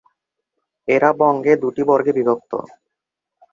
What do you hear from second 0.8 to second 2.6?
এরা বঙ্গে দুটি বর্গে বিভক্ত।